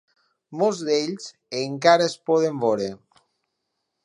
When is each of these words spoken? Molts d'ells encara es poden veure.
Molts 0.61 0.79
d'ells 0.87 1.27
encara 1.59 2.09
es 2.13 2.17
poden 2.31 2.61
veure. 2.65 2.89